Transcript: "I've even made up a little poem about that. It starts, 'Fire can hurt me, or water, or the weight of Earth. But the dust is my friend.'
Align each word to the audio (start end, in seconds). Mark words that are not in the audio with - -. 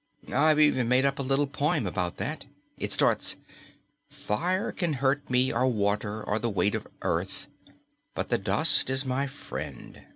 "I've 0.33 0.59
even 0.59 0.89
made 0.89 1.05
up 1.05 1.19
a 1.19 1.21
little 1.21 1.45
poem 1.45 1.85
about 1.85 2.17
that. 2.17 2.45
It 2.79 2.91
starts, 2.91 3.35
'Fire 4.09 4.71
can 4.71 4.93
hurt 4.93 5.29
me, 5.29 5.53
or 5.53 5.67
water, 5.67 6.23
or 6.23 6.39
the 6.39 6.49
weight 6.49 6.73
of 6.73 6.87
Earth. 7.03 7.45
But 8.15 8.29
the 8.29 8.39
dust 8.39 8.89
is 8.89 9.05
my 9.05 9.27
friend.' 9.27 10.01